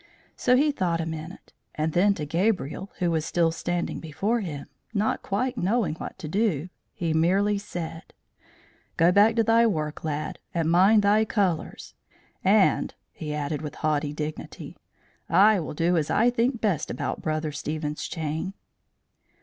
[0.35, 4.65] So he thought a minute, and then to Gabriel, who was still standing before him,
[4.95, 8.11] not quite knowing what to do, he merely said:
[8.97, 11.93] "Go back to thy work, lad, and mind thy colours;
[12.43, 14.75] and," he added with haughty dignity,
[15.29, 18.55] "I will do as I think best about Brother Stephen's chain."